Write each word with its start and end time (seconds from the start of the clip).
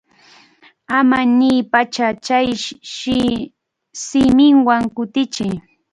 Ama 0.97 1.19
niypacha 1.37 2.07
chay 2.25 2.47
simiwan 4.05 4.83
kutichiy. 4.95 5.53